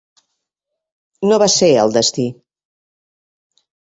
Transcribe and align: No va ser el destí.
No 1.31 1.39
va 1.45 1.49
ser 1.57 1.69
el 1.85 1.93
destí. 1.99 2.25